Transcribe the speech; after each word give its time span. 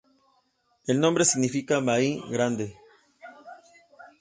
El 0.87 0.99
nombre 0.99 1.25
significa 1.25 1.79
Bahía 1.79 2.23
Grande. 2.27 2.75